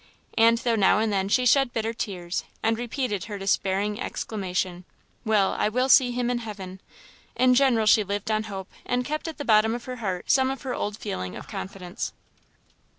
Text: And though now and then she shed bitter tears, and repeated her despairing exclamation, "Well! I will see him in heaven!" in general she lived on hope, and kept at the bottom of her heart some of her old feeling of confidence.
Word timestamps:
And 0.35 0.57
though 0.57 0.75
now 0.75 0.97
and 0.97 1.13
then 1.13 1.29
she 1.29 1.45
shed 1.45 1.73
bitter 1.73 1.93
tears, 1.93 2.43
and 2.63 2.75
repeated 2.75 3.25
her 3.25 3.37
despairing 3.37 4.01
exclamation, 4.01 4.83
"Well! 5.25 5.51
I 5.53 5.69
will 5.69 5.89
see 5.89 6.09
him 6.09 6.31
in 6.31 6.39
heaven!" 6.39 6.81
in 7.35 7.53
general 7.53 7.85
she 7.85 8.03
lived 8.03 8.31
on 8.31 8.45
hope, 8.45 8.71
and 8.83 9.05
kept 9.05 9.27
at 9.27 9.37
the 9.37 9.45
bottom 9.45 9.75
of 9.75 9.85
her 9.85 9.97
heart 9.97 10.31
some 10.31 10.49
of 10.49 10.63
her 10.63 10.73
old 10.73 10.97
feeling 10.97 11.35
of 11.35 11.47
confidence. 11.47 12.13